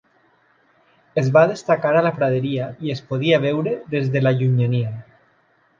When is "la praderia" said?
2.07-2.71